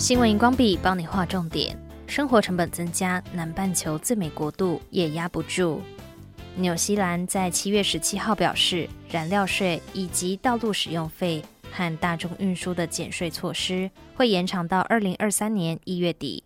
[0.00, 1.76] 新闻荧光笔帮你画重点。
[2.06, 5.82] 生活成本增加，南半球最美国度也压不住。
[6.56, 16.44] 纽西兰在七月十七号表示，燃料税以及道路使用费和大众运输的减税措施会延长到二零二三年一月底。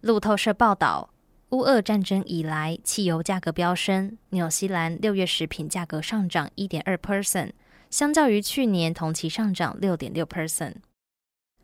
[0.00, 1.10] 路透社报道，
[1.50, 7.52] 乌俄战争以来，汽油价格飙升，纽西兰六月食品价格上涨一点二 percent，
[7.88, 10.74] 相较于去年同期上涨六点六 percent。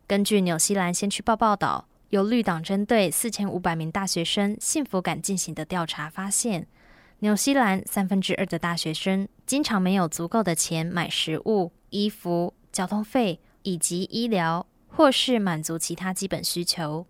[0.07, 6.67] 根据纽西兰先驱报报道，由绿党针对四千五百名大学生幸福感进行的调查发现，
[7.19, 17.07] 纽西兰三分之二的大学生经常没有足够的钱买食物、衣服、交通费以及医疗，或是满足其他基本需求。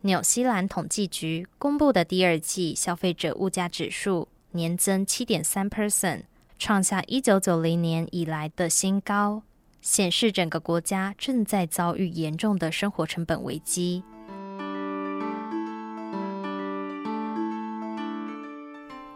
[0.00, 6.22] 纽西兰统计局公布的第二季消费者物价指数年增七点三 percent，
[6.58, 9.42] 创下一九九零年以来的新高，
[9.84, 14.02] 显示整个国家正在遭遇严重的生活成本危机。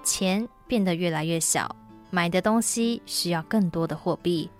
[0.05, 1.75] 钱变得越来越小，
[2.11, 4.51] 买的东西需要更多的货币，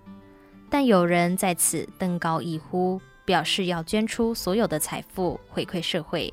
[0.71, 3.01] 但有人在此登高一呼。
[3.27, 6.33] 表示要捐出所有的财富回馈社会，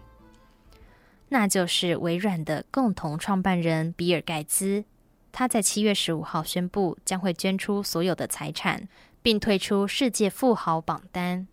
[1.27, 4.85] 那就是微软的共同创办人比尔盖茨。
[5.33, 8.87] 他在七月十五号宣布将会捐出所有的财产，
[9.25, 11.47] 并退出世界富豪榜单。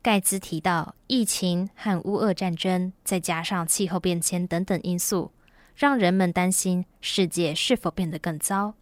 [0.00, 5.32] 盖茨提到，疫情和乌俄战争，再加上气候变迁等等因素，
[5.74, 8.74] 让人们担心世界是否变得更糟。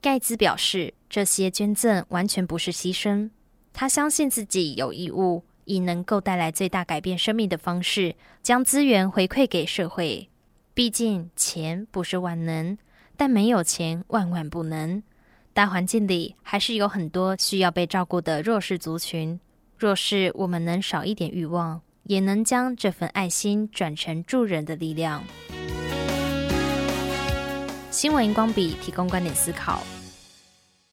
[0.00, 3.30] 盖茨表示，这些捐赠完全不是牺牲。
[3.72, 10.28] 他相信自己有义务，以能够带来最大改变生命的方式，将资源回馈给社会。
[10.72, 12.78] 毕竟钱不是万能，
[13.16, 15.02] 但没有钱万万不能。
[15.52, 19.38] 大环境里还是有很多需要被照顾的弱势族群。
[19.76, 25.24] 若是我们能少一点欲望，也能将这份爱心转成助人的力量。
[27.90, 29.82] 新闻荧光笔提供观点思考。